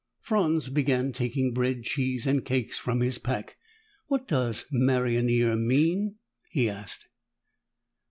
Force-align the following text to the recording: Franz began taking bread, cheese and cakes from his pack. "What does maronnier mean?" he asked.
Franz 0.19 0.69
began 0.69 1.11
taking 1.11 1.53
bread, 1.53 1.83
cheese 1.83 2.25
and 2.25 2.43
cakes 2.43 2.79
from 2.79 3.01
his 3.01 3.19
pack. 3.19 3.57
"What 4.07 4.27
does 4.27 4.65
maronnier 4.71 5.55
mean?" 5.55 6.15
he 6.49 6.67
asked. 6.71 7.07